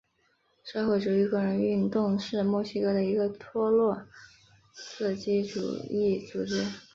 [0.63, 4.07] 社会主义工人运动是墨西哥的一个托洛
[4.73, 6.65] 茨基主义组织。